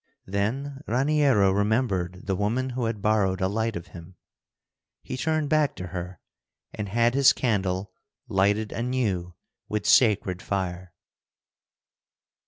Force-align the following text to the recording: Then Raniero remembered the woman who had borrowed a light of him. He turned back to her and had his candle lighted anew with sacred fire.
Then 0.25 0.81
Raniero 0.87 1.51
remembered 1.51 2.21
the 2.25 2.35
woman 2.35 2.71
who 2.71 2.85
had 2.85 3.03
borrowed 3.03 3.39
a 3.39 3.47
light 3.47 3.75
of 3.75 3.89
him. 3.89 4.15
He 5.03 5.15
turned 5.15 5.49
back 5.49 5.75
to 5.75 5.87
her 5.89 6.19
and 6.73 6.89
had 6.89 7.13
his 7.13 7.33
candle 7.33 7.93
lighted 8.27 8.71
anew 8.71 9.35
with 9.69 9.85
sacred 9.85 10.41
fire. 10.41 10.95